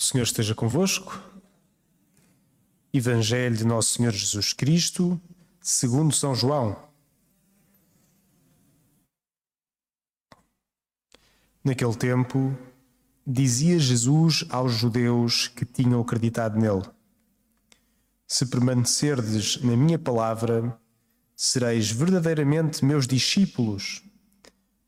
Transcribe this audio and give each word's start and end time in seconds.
O 0.00 0.02
Senhor 0.02 0.24
esteja 0.24 0.54
convosco. 0.54 1.22
Evangelho 2.90 3.54
de 3.54 3.66
Nosso 3.66 3.92
Senhor 3.92 4.12
Jesus 4.12 4.54
Cristo, 4.54 5.20
segundo 5.60 6.14
São 6.14 6.34
João. 6.34 6.74
Naquele 11.62 11.94
tempo, 11.94 12.56
dizia 13.26 13.78
Jesus 13.78 14.42
aos 14.48 14.72
judeus 14.72 15.48
que 15.48 15.66
tinham 15.66 16.00
acreditado 16.00 16.58
nele: 16.58 16.88
Se 18.26 18.46
permanecerdes 18.46 19.60
na 19.62 19.76
minha 19.76 19.98
palavra, 19.98 20.80
sereis 21.36 21.90
verdadeiramente 21.90 22.82
meus 22.86 23.06
discípulos. 23.06 24.02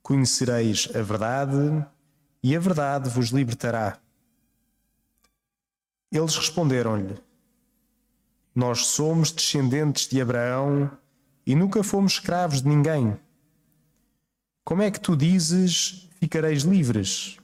Conhecereis 0.02 0.88
a 0.94 1.02
verdade, 1.02 1.86
e 2.42 2.56
a 2.56 2.58
verdade 2.58 3.10
vos 3.10 3.28
libertará. 3.28 4.00
Eles 6.12 6.36
responderam-lhe: 6.36 7.16
Nós 8.54 8.86
somos 8.86 9.32
descendentes 9.32 10.06
de 10.06 10.20
Abraão 10.20 10.90
e 11.46 11.54
nunca 11.54 11.82
fomos 11.82 12.12
escravos 12.12 12.60
de 12.60 12.68
ninguém. 12.68 13.18
Como 14.62 14.82
é 14.82 14.90
que 14.90 15.00
tu 15.00 15.16
dizes: 15.16 16.10
ficareis 16.20 16.64
livres? 16.64 17.38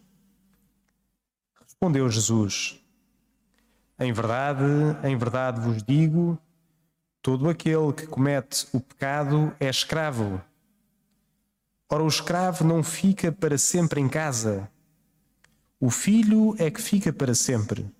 Respondeu 1.62 2.10
Jesus: 2.10 2.78
Em 3.98 4.12
verdade, 4.12 4.62
em 5.02 5.16
verdade 5.16 5.60
vos 5.60 5.82
digo: 5.82 6.38
todo 7.22 7.48
aquele 7.48 7.94
que 7.94 8.06
comete 8.06 8.68
o 8.74 8.80
pecado 8.80 9.50
é 9.58 9.70
escravo. 9.70 10.42
Ora, 11.90 12.04
o 12.04 12.08
escravo 12.08 12.64
não 12.64 12.82
fica 12.82 13.32
para 13.32 13.56
sempre 13.56 13.98
em 13.98 14.10
casa. 14.10 14.70
O 15.80 15.88
filho 15.88 16.54
é 16.58 16.70
que 16.70 16.82
fica 16.82 17.10
para 17.10 17.34
sempre. 17.34 17.90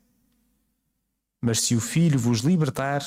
Mas 1.41 1.61
se 1.61 1.75
o 1.75 1.81
Filho 1.81 2.19
vos 2.19 2.41
libertar, 2.41 3.03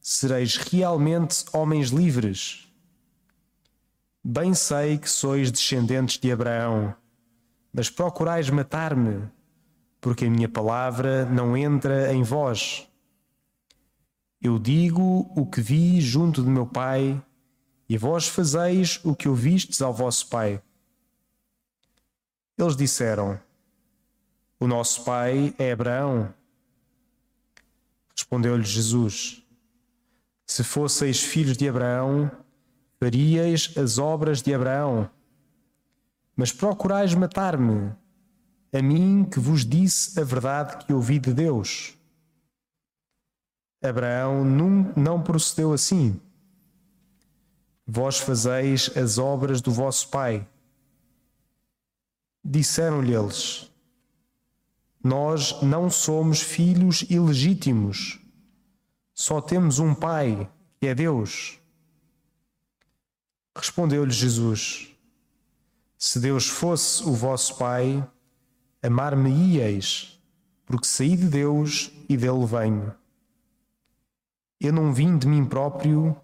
sereis 0.00 0.56
realmente 0.56 1.44
homens 1.52 1.88
livres. 1.90 2.68
Bem 4.24 4.54
sei 4.54 4.98
que 4.98 5.08
sois 5.08 5.50
descendentes 5.50 6.18
de 6.18 6.30
Abraão, 6.30 6.94
mas 7.72 7.90
procurais 7.90 8.48
matar-me, 8.50 9.28
porque 10.00 10.24
a 10.24 10.30
minha 10.30 10.48
palavra 10.48 11.24
não 11.26 11.56
entra 11.56 12.12
em 12.12 12.22
vós. 12.22 12.88
Eu 14.40 14.58
digo 14.58 15.30
o 15.34 15.44
que 15.46 15.60
vi 15.60 16.00
junto 16.00 16.42
de 16.42 16.48
meu 16.48 16.66
pai, 16.66 17.22
e 17.88 17.96
vós 17.96 18.28
fazeis 18.28 19.00
o 19.04 19.14
que 19.16 19.28
ouvistes 19.28 19.80
ao 19.82 19.92
vosso 19.92 20.28
pai. 20.28 20.62
Eles 22.56 22.76
disseram: 22.76 23.40
O 24.60 24.66
nosso 24.66 25.04
pai 25.04 25.54
é 25.58 25.72
Abraão. 25.72 26.34
Respondeu-lhe 28.18 28.64
Jesus: 28.64 29.46
Se 30.44 30.64
fosseis 30.64 31.22
filhos 31.22 31.56
de 31.56 31.68
Abraão, 31.68 32.28
faríeis 32.98 33.72
as 33.78 33.96
obras 33.96 34.42
de 34.42 34.52
Abraão. 34.52 35.08
Mas 36.34 36.50
procurais 36.50 37.14
matar-me, 37.14 37.92
a 38.72 38.82
mim 38.82 39.24
que 39.24 39.38
vos 39.38 39.64
disse 39.64 40.18
a 40.18 40.24
verdade 40.24 40.84
que 40.84 40.92
ouvi 40.92 41.20
de 41.20 41.32
Deus. 41.32 41.96
Abraão 43.80 44.44
não 44.44 45.22
procedeu 45.22 45.72
assim. 45.72 46.20
Vós 47.86 48.18
fazeis 48.18 48.90
as 48.96 49.16
obras 49.16 49.60
do 49.60 49.70
vosso 49.70 50.08
pai. 50.08 50.44
Disseram-lhe 52.44 53.14
eles: 53.14 53.67
nós 55.08 55.62
não 55.62 55.88
somos 55.88 56.42
filhos 56.42 57.00
ilegítimos. 57.08 58.20
Só 59.14 59.40
temos 59.40 59.78
um 59.78 59.94
Pai, 59.94 60.50
que 60.78 60.86
é 60.86 60.94
Deus. 60.94 61.58
Respondeu-lhe 63.56 64.12
Jesus: 64.12 64.94
Se 65.96 66.20
Deus 66.20 66.46
fosse 66.46 67.02
o 67.04 67.14
vosso 67.14 67.56
Pai, 67.56 68.06
amar-me-íeis, 68.82 70.20
porque 70.66 70.86
saí 70.86 71.16
de 71.16 71.26
Deus 71.26 71.90
e 72.06 72.14
dele 72.14 72.44
venho. 72.44 72.94
Eu 74.60 74.74
não 74.74 74.92
vim 74.92 75.16
de 75.16 75.26
mim 75.26 75.46
próprio, 75.46 76.14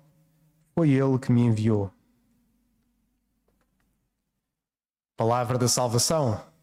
foi 0.75 0.91
Ele 0.91 1.19
que 1.19 1.33
me 1.33 1.41
enviou. 1.41 1.91
Palavra 5.17 5.57
da 5.57 5.69
salvação. 5.69 6.54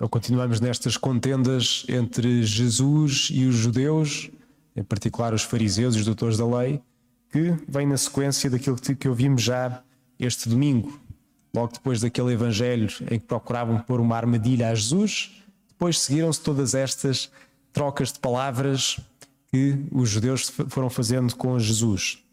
Então 0.00 0.08
continuamos 0.08 0.62
nestas 0.62 0.96
contendas 0.96 1.84
entre 1.86 2.42
Jesus 2.42 3.28
e 3.30 3.44
os 3.44 3.54
judeus, 3.54 4.30
em 4.74 4.82
particular 4.82 5.34
os 5.34 5.42
fariseus 5.42 5.94
e 5.94 5.98
os 5.98 6.06
doutores 6.06 6.38
da 6.38 6.46
lei, 6.46 6.80
que 7.30 7.54
vem 7.68 7.86
na 7.86 7.98
sequência 7.98 8.48
daquilo 8.48 8.78
que 8.78 9.06
ouvimos 9.06 9.42
já 9.42 9.82
este 10.18 10.48
domingo, 10.48 10.98
logo 11.54 11.74
depois 11.74 12.00
daquele 12.00 12.32
evangelho 12.32 12.88
em 13.10 13.20
que 13.20 13.26
procuravam 13.26 13.78
pôr 13.78 14.00
uma 14.00 14.16
armadilha 14.16 14.70
a 14.70 14.74
Jesus, 14.74 15.32
depois 15.68 16.00
seguiram-se 16.00 16.40
todas 16.40 16.74
estas 16.74 17.30
trocas 17.70 18.10
de 18.10 18.20
palavras 18.20 18.98
que 19.48 19.84
os 19.92 20.08
judeus 20.08 20.50
foram 20.70 20.88
fazendo 20.88 21.36
com 21.36 21.58
Jesus. 21.58 22.24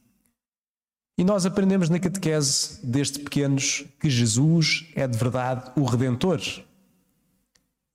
E 1.17 1.23
nós 1.25 1.45
aprendemos 1.45 1.89
na 1.89 2.00
catequese 2.00 2.79
desde 2.81 3.19
pequenos 3.19 3.83
que 4.00 4.09
Jesus 4.09 4.85
é 4.95 5.06
de 5.06 5.17
verdade 5.17 5.69
o 5.75 5.83
Redentor. 5.83 6.39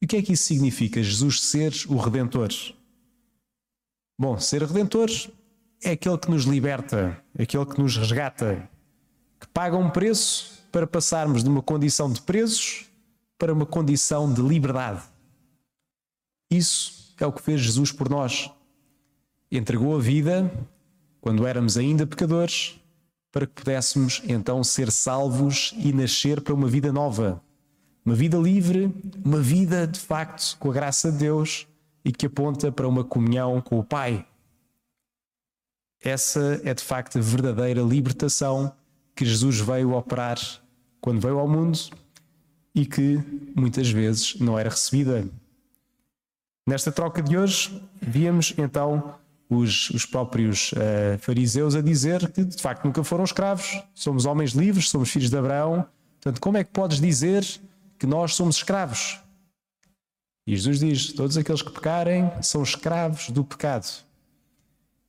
E 0.03 0.05
o 0.05 0.09
que 0.09 0.17
é 0.17 0.23
que 0.23 0.33
isso 0.33 0.43
significa, 0.43 1.01
Jesus 1.01 1.41
ser 1.41 1.73
o 1.89 1.97
Redentor? 1.97 2.51
Bom, 4.21 4.37
ser 4.37 4.65
Redentor 4.65 5.09
é 5.81 5.93
aquele 5.93 6.19
que 6.19 6.29
nos 6.29 6.43
liberta, 6.43 7.23
aquele 7.39 7.65
que 7.65 7.81
nos 7.81 7.97
resgata, 7.97 8.69
que 9.39 9.47
paga 9.47 9.77
um 9.77 9.89
preço 9.89 10.61
para 10.73 10.89
passarmos 10.89 11.45
de 11.45 11.49
uma 11.49 11.63
condição 11.63 12.13
de 12.13 12.21
presos 12.21 12.87
para 13.39 13.53
uma 13.53 13.65
condição 13.65 14.33
de 14.33 14.43
liberdade. 14.43 15.03
Isso 16.51 17.15
é 17.21 17.27
o 17.27 17.33
que 17.33 17.43
fez 17.43 17.61
Jesus 17.61 17.93
por 17.93 18.09
nós. 18.09 18.51
Entregou 19.53 19.97
a 19.97 20.01
vida 20.01 20.53
quando 21.21 21.47
éramos 21.47 21.77
ainda 21.77 22.09
pecadores, 22.09 22.77
para 23.31 23.47
que 23.47 23.53
pudéssemos 23.53 24.21
então 24.27 24.65
ser 24.65 24.91
salvos 24.91 25.73
e 25.77 25.93
nascer 25.93 26.41
para 26.41 26.55
uma 26.55 26.67
vida 26.67 26.93
nova. 26.93 27.41
Uma 28.05 28.15
vida 28.17 28.37
livre, 28.37 28.93
uma 29.25 29.41
vida 29.41 29.87
de 29.87 30.01
facto 30.01 30.57
com 30.59 30.71
a 30.71 30.75
graça 30.75 31.13
de 31.13 31.19
Deus 31.19 31.69
e 32.05 32.11
que 32.11 32.27
aponta 32.27 32.73
para 32.73 32.89
uma 32.89 33.05
comunhão 33.05 33.61
com 33.61 33.79
o 33.79 33.85
Pai. 33.85 34.27
Essa 36.01 36.61
é 36.65 36.75
de 36.75 36.83
facto 36.83 37.19
a 37.19 37.23
verdadeira 37.23 37.81
libertação 37.81 38.73
que 39.15 39.25
Jesus 39.25 39.61
veio 39.61 39.93
operar 39.93 40.37
quando 41.01 41.21
veio 41.21 41.39
ao 41.39 41.47
mundo 41.47 41.79
e 42.75 42.85
que 42.85 43.21
muitas 43.55 43.89
vezes 43.89 44.39
não 44.41 44.59
era 44.59 44.71
recebida. 44.71 45.29
Nesta 46.67 46.91
troca 46.91 47.23
de 47.23 47.37
hoje, 47.37 47.81
víamos 48.01 48.53
então 48.59 49.15
os, 49.49 49.91
os 49.91 50.07
próprios 50.07 50.73
uh, 50.73 51.19
fariseus 51.21 51.77
a 51.77 51.81
dizer 51.81 52.33
que 52.33 52.45
de 52.45 52.61
facto 52.61 52.85
nunca 52.85 53.05
foram 53.05 53.23
escravos, 53.23 53.81
somos 53.95 54.25
homens 54.25 54.53
livres, 54.53 54.89
somos 54.89 55.11
filhos 55.11 55.31
de 55.31 55.37
Abraão. 55.37 55.87
Portanto, 56.21 56.41
como 56.41 56.57
é 56.57 56.65
que 56.65 56.71
podes 56.71 57.01
dizer 57.01 57.45
que 58.03 58.07
nós 58.09 58.35
somos 58.35 58.57
escravos. 58.57 59.21
E 60.45 60.57
Jesus 60.57 60.81
diz: 60.81 61.13
todos 61.13 61.37
aqueles 61.37 61.63
que 61.63 61.71
pecarem 61.71 62.33
são 62.43 62.61
escravos 62.61 63.31
do 63.31 63.45
pecado. 63.45 63.87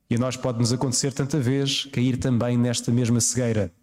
E 0.08 0.14
a 0.14 0.18
nós 0.18 0.36
pode-nos 0.36 0.72
acontecer 0.72 1.12
tanta 1.12 1.40
vez 1.40 1.86
cair 1.86 2.16
também 2.18 2.56
nesta 2.56 2.92
mesma 2.92 3.20
cegueira. 3.20 3.74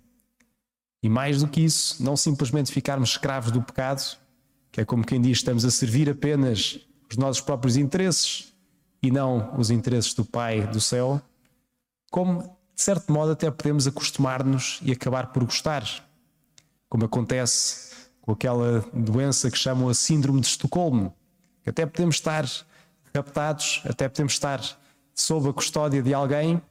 E 1.03 1.09
mais 1.09 1.41
do 1.41 1.49
que 1.49 1.59
isso, 1.59 2.01
não 2.01 2.15
simplesmente 2.15 2.71
ficarmos 2.71 3.09
escravos 3.09 3.51
do 3.51 3.61
pecado, 3.61 4.17
que 4.71 4.79
é 4.79 4.85
como 4.85 5.05
quem 5.05 5.19
diz, 5.19 5.39
estamos 5.39 5.65
a 5.65 5.71
servir 5.71 6.09
apenas 6.09 6.79
os 7.09 7.17
nossos 7.17 7.41
próprios 7.41 7.75
interesses 7.75 8.53
e 9.03 9.11
não 9.11 9.53
os 9.59 9.69
interesses 9.69 10.13
do 10.13 10.23
Pai 10.23 10.65
do 10.67 10.79
céu, 10.79 11.21
como 12.09 12.43
de 12.73 12.81
certo 12.81 13.11
modo 13.11 13.33
até 13.33 13.51
podemos 13.51 13.87
acostumar-nos 13.87 14.79
e 14.81 14.93
acabar 14.93 15.33
por 15.33 15.43
gostar, 15.43 15.83
como 16.87 17.03
acontece 17.03 17.90
com 18.21 18.31
aquela 18.31 18.85
doença 18.93 19.49
que 19.49 19.57
chamam 19.57 19.89
a 19.89 19.93
Síndrome 19.93 20.41
de 20.41 20.47
Estocolmo. 20.47 21.13
Até 21.65 21.85
podemos 21.85 22.15
estar 22.15 22.45
raptados, 23.13 23.81
até 23.85 24.07
podemos 24.07 24.33
estar 24.33 24.61
sob 25.13 25.49
a 25.49 25.53
custódia 25.53 26.01
de 26.01 26.13
alguém 26.13 26.61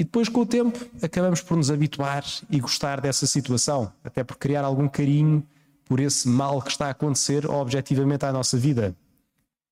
e 0.00 0.04
depois, 0.04 0.30
com 0.30 0.40
o 0.40 0.46
tempo, 0.46 0.78
acabamos 1.02 1.42
por 1.42 1.58
nos 1.58 1.70
habituar 1.70 2.24
e 2.48 2.58
gostar 2.58 3.02
dessa 3.02 3.26
situação, 3.26 3.92
até 4.02 4.24
por 4.24 4.38
criar 4.38 4.64
algum 4.64 4.88
carinho 4.88 5.46
por 5.84 6.00
esse 6.00 6.26
mal 6.26 6.62
que 6.62 6.70
está 6.70 6.86
a 6.86 6.90
acontecer 6.90 7.44
objetivamente 7.44 8.24
à 8.24 8.32
nossa 8.32 8.56
vida. 8.56 8.96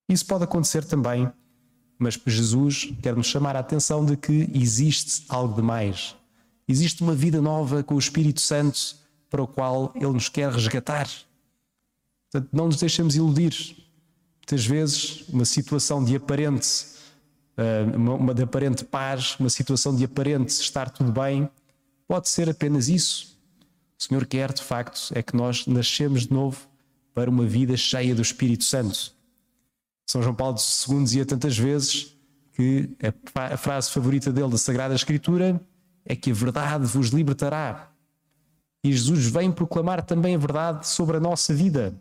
Isso 0.06 0.26
pode 0.26 0.44
acontecer 0.44 0.84
também, 0.84 1.30
mas 1.98 2.20
Jesus 2.26 2.92
quer 3.00 3.16
nos 3.16 3.26
chamar 3.26 3.56
a 3.56 3.60
atenção 3.60 4.04
de 4.04 4.16
que 4.16 4.50
existe 4.52 5.24
algo 5.28 5.54
de 5.54 5.62
mais. 5.62 6.16
Existe 6.68 7.02
uma 7.02 7.14
vida 7.14 7.40
nova 7.40 7.82
com 7.82 7.94
o 7.94 7.98
Espírito 7.98 8.40
Santo 8.42 8.96
para 9.30 9.42
o 9.42 9.46
qual 9.46 9.92
Ele 9.94 10.12
nos 10.12 10.28
quer 10.28 10.50
resgatar. 10.50 11.08
Portanto, 12.30 12.50
não 12.52 12.66
nos 12.66 12.76
deixemos 12.76 13.16
iludir. 13.16 13.76
Muitas 14.38 14.64
vezes, 14.64 15.28
uma 15.28 15.44
situação 15.44 16.04
de 16.04 16.16
aparente, 16.16 16.68
eh, 17.56 17.84
uma 17.96 18.34
de 18.34 18.42
aparente 18.42 18.84
paz, 18.84 19.36
uma 19.38 19.50
situação 19.50 19.94
de 19.94 20.04
aparente 20.04 20.50
estar 20.50 20.90
tudo 20.90 21.12
bem, 21.12 21.48
pode 22.06 22.28
ser 22.28 22.48
apenas 22.48 22.88
isso. 22.88 23.38
O 23.98 24.02
Senhor 24.02 24.24
quer, 24.26 24.52
de 24.52 24.62
facto, 24.62 25.10
é 25.14 25.22
que 25.22 25.36
nós 25.36 25.66
nascemos 25.66 26.22
de 26.22 26.32
novo 26.32 26.68
para 27.12 27.28
uma 27.28 27.44
vida 27.44 27.76
cheia 27.76 28.14
do 28.14 28.22
Espírito 28.22 28.64
Santo. 28.64 29.12
São 30.06 30.22
João 30.22 30.34
Paulo 30.34 30.56
II 30.56 31.02
dizia 31.02 31.26
tantas 31.26 31.58
vezes 31.58 32.16
que 32.54 32.88
a 33.34 33.56
frase 33.56 33.90
favorita 33.90 34.32
dele 34.32 34.50
da 34.50 34.58
Sagrada 34.58 34.94
Escritura 34.94 35.60
é 36.04 36.16
que 36.16 36.30
a 36.30 36.34
verdade 36.34 36.86
vos 36.86 37.08
libertará. 37.08 37.92
E 38.84 38.92
Jesus 38.92 39.26
vem 39.26 39.50
proclamar 39.50 40.02
também 40.02 40.34
a 40.34 40.38
verdade 40.38 40.86
sobre 40.86 41.16
a 41.16 41.20
nossa 41.20 41.52
vida. 41.52 41.94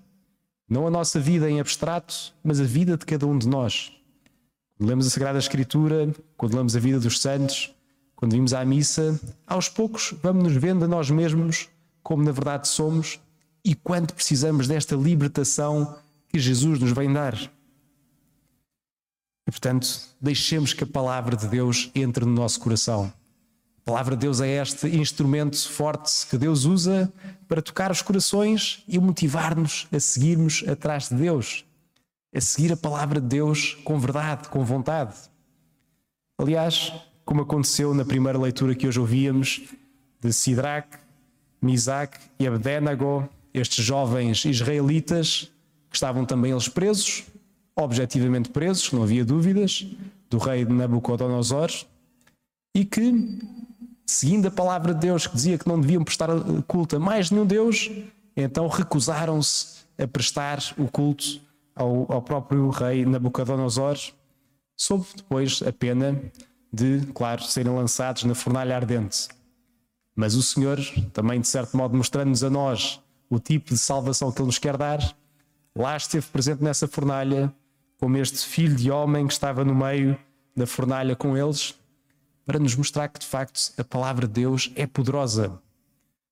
Não 0.69 0.85
a 0.85 0.91
nossa 0.91 1.19
vida 1.19 1.49
em 1.49 1.59
abstrato, 1.59 2.33
mas 2.43 2.59
a 2.59 2.63
vida 2.63 2.97
de 2.97 3.05
cada 3.05 3.25
um 3.25 3.37
de 3.37 3.47
nós. 3.47 3.91
Quando 4.77 4.89
lemos 4.89 5.07
a 5.07 5.09
Sagrada 5.09 5.39
Escritura, 5.39 6.13
quando 6.35 6.55
lemos 6.55 6.75
a 6.75 6.79
vida 6.79 6.99
dos 6.99 7.19
santos, 7.19 7.73
quando 8.15 8.33
vimos 8.33 8.53
à 8.53 8.63
missa, 8.65 9.19
aos 9.45 9.69
poucos 9.69 10.13
vamos 10.21 10.43
nos 10.43 10.53
vendo 10.53 10.85
a 10.85 10.87
nós 10.87 11.09
mesmos 11.09 11.69
como 12.07 12.23
na 12.23 12.31
verdade 12.31 12.69
somos 12.69 13.19
e 13.65 13.75
quanto 13.75 14.13
precisamos 14.13 14.65
desta 14.65 14.95
libertação 14.95 15.97
que 16.29 16.39
Jesus 16.39 16.79
nos 16.79 16.93
vem 16.93 17.11
dar. 17.11 17.35
E 19.45 19.51
portanto, 19.51 19.87
deixemos 20.21 20.71
que 20.71 20.85
a 20.85 20.87
palavra 20.87 21.35
de 21.35 21.49
Deus 21.49 21.91
entre 21.93 22.23
no 22.23 22.31
nosso 22.31 22.61
coração. 22.61 23.11
A 23.87 23.89
palavra 23.89 24.17
de 24.17 24.23
Deus 24.23 24.41
é 24.41 24.61
este 24.61 24.85
instrumento 24.97 25.57
forte 25.69 26.27
que 26.27 26.37
Deus 26.37 26.65
usa 26.65 27.09
para 27.47 27.61
tocar 27.61 27.89
os 27.89 28.01
corações 28.01 28.83
e 28.85 28.99
motivar-nos 28.99 29.87
a 29.93 29.97
seguirmos 29.97 30.61
atrás 30.67 31.07
de 31.07 31.15
Deus, 31.15 31.63
a 32.35 32.41
seguir 32.41 32.73
a 32.73 32.75
palavra 32.75 33.21
de 33.21 33.27
Deus 33.27 33.77
com 33.85 33.97
verdade, 33.97 34.49
com 34.49 34.61
vontade. 34.65 35.15
Aliás, 36.37 36.91
como 37.23 37.43
aconteceu 37.43 37.93
na 37.93 38.03
primeira 38.03 38.37
leitura 38.37 38.75
que 38.75 38.85
hoje 38.85 38.99
ouvíamos 38.99 39.61
de 40.19 40.33
Sidraque, 40.33 40.97
Misaque 41.61 42.19
e 42.37 42.45
Abdenago, 42.45 43.29
estes 43.53 43.85
jovens 43.85 44.43
israelitas 44.43 45.49
que 45.89 45.95
estavam 45.95 46.25
também 46.25 46.51
eles 46.51 46.67
presos, 46.67 47.23
objetivamente 47.73 48.49
presos, 48.49 48.91
não 48.91 49.03
havia 49.03 49.23
dúvidas, 49.23 49.87
do 50.29 50.39
rei 50.39 50.65
de 50.65 50.73
Nabucodonosor, 50.73 51.71
e 52.75 52.83
que 52.83 53.39
seguindo 54.07 54.47
a 54.47 54.51
palavra 54.51 54.93
de 54.93 55.01
Deus 55.01 55.27
que 55.27 55.35
dizia 55.35 55.57
que 55.57 55.67
não 55.67 55.79
deviam 55.79 56.03
prestar 56.03 56.29
culto 56.65 56.95
a 56.95 56.99
mais 56.99 57.29
nenhum 57.29 57.45
Deus, 57.45 57.91
então 58.35 58.67
recusaram-se 58.67 59.85
a 60.01 60.07
prestar 60.07 60.63
o 60.77 60.87
culto 60.87 61.41
ao, 61.75 62.11
ao 62.11 62.21
próprio 62.21 62.69
rei 62.69 63.05
Nabucodonosor, 63.05 63.97
sob 64.77 65.05
depois 65.15 65.61
a 65.61 65.73
pena 65.73 66.19
de, 66.71 67.01
claro, 67.13 67.43
serem 67.43 67.73
lançados 67.73 68.23
na 68.23 68.33
fornalha 68.33 68.75
ardente. 68.75 69.27
Mas 70.15 70.35
o 70.35 70.41
Senhor, 70.41 70.79
também 71.13 71.41
de 71.41 71.47
certo 71.47 71.75
modo 71.75 71.95
mostrando-nos 71.95 72.43
a 72.43 72.49
nós 72.49 73.01
o 73.29 73.39
tipo 73.39 73.73
de 73.73 73.77
salvação 73.77 74.31
que 74.31 74.39
Ele 74.39 74.47
nos 74.47 74.57
quer 74.57 74.77
dar, 74.77 74.99
lá 75.75 75.97
esteve 75.97 76.25
presente 76.27 76.63
nessa 76.63 76.87
fornalha, 76.87 77.53
como 77.99 78.17
este 78.17 78.39
filho 78.39 78.75
de 78.75 78.89
homem 78.89 79.27
que 79.27 79.33
estava 79.33 79.65
no 79.65 79.75
meio 79.75 80.17
da 80.55 80.65
fornalha 80.65 81.15
com 81.15 81.35
eles, 81.35 81.75
para 82.47 82.59
nos 82.59 82.73
mostrar 82.77 83.09
que 83.09 83.19
de 83.19 83.25
facto 83.25 83.73
a 83.77 83.83
palavra 83.83 84.25
de 84.25 84.33
Deus 84.33 84.71
é 84.73 84.87
poderosa. 84.87 85.59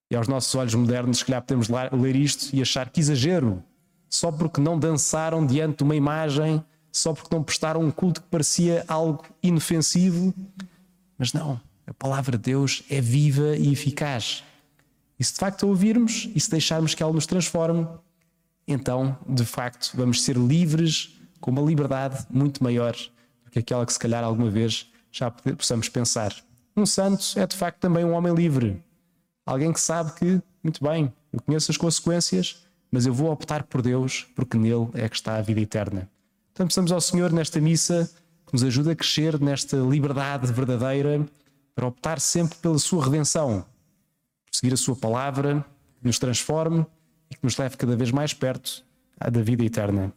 E 0.10 0.16
aos 0.16 0.30
nossos 0.30 0.56
olhos 0.56 0.74
modernos, 0.74 1.18
se 1.18 1.26
calhar 1.26 1.42
podemos 1.42 1.68
ler 1.68 2.16
isto 2.16 2.56
e 2.56 2.62
achar 2.62 2.90
que 2.90 3.02
exagero, 3.02 3.62
só 4.10 4.32
porque 4.32 4.62
não 4.62 4.80
dançaram 4.80 5.46
diante 5.46 5.80
de 5.80 5.84
uma 5.84 5.96
imagem, 5.96 6.64
só 6.90 7.14
porque 7.14 7.36
não 7.36 7.44
prestaram 7.44 7.82
um 7.82 7.92
culto 7.92 8.22
que 8.22 8.30
parecia 8.30 8.86
algo 8.88 9.26
inofensivo. 9.44 10.34
Mas 11.18 11.34
não, 11.34 11.60
a 11.86 11.94
palavra 11.94 12.38
de 12.38 12.44
Deus 12.44 12.84
é 12.90 13.02
viva 13.02 13.58
e 13.58 13.74
eficaz. 13.74 14.42
E 15.20 15.24
se 15.24 15.34
de 15.34 15.40
facto 15.40 15.66
a 15.66 15.70
ouvirmos 15.70 16.30
e 16.34 16.40
se 16.40 16.50
deixarmos 16.50 16.96
que 16.96 17.04
ela 17.04 17.12
nos 17.12 17.26
transforme, 17.26 17.86
então 18.66 19.18
de 19.28 19.44
facto 19.44 19.92
vamos 19.94 20.24
ser 20.24 20.38
livres 20.38 21.20
com 21.42 21.52
uma 21.52 21.62
liberdade 21.62 22.26
muito 22.30 22.64
maior 22.64 22.96
do 23.44 23.52
que 23.52 23.60
aquela 23.60 23.86
que 23.86 23.92
se 23.92 24.00
calhar 24.00 24.24
alguma 24.24 24.50
vez 24.50 24.90
já 25.18 25.32
possamos 25.32 25.88
pensar. 25.88 26.36
Um 26.76 26.86
santo 26.86 27.24
é 27.38 27.48
de 27.48 27.56
facto 27.56 27.80
também 27.80 28.04
um 28.04 28.12
homem 28.12 28.34
livre. 28.34 28.84
Alguém 29.46 29.72
que 29.72 29.80
sabe 29.80 30.14
que, 30.14 30.42
muito 30.62 30.84
bem, 30.84 31.14
eu 31.32 31.42
conheço 31.42 31.72
as 31.72 31.78
consequências, 31.78 32.66
mas 32.92 33.06
eu 33.06 33.14
vou 33.14 33.32
optar 33.32 33.64
por 33.64 33.82
Deus 33.82 34.28
porque 34.36 34.58
nele 34.58 34.90
é 34.94 35.08
que 35.08 35.16
está 35.16 35.38
a 35.38 35.42
vida 35.42 35.62
eterna. 35.62 36.10
Então, 36.52 36.68
peçamos 36.68 36.92
ao 36.92 37.00
Senhor 37.00 37.32
nesta 37.32 37.62
missa 37.62 38.12
que 38.46 38.54
nos 38.54 38.64
ajude 38.64 38.92
a 38.92 38.96
crescer 38.96 39.40
nesta 39.40 39.78
liberdade 39.78 40.52
verdadeira 40.52 41.26
para 41.74 41.88
optar 41.88 42.20
sempre 42.20 42.58
pela 42.58 42.78
sua 42.78 43.06
redenção, 43.06 43.66
seguir 44.52 44.74
a 44.74 44.78
sua 44.78 44.96
palavra, 44.96 45.66
que 46.00 46.08
nos 46.08 46.20
transforme 46.20 46.86
e 47.32 47.36
que 47.36 47.44
nos 47.44 47.58
leve 47.58 47.78
cada 47.78 47.96
vez 47.96 48.12
mais 48.12 48.34
perto 48.34 48.84
da 49.18 49.42
vida 49.42 49.64
eterna. 49.64 50.12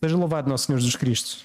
Seja 0.00 0.16
louvado 0.16 0.48
nosso 0.48 0.66
Senhor 0.66 0.78
Jesus 0.78 0.94
Cristo. 0.94 1.44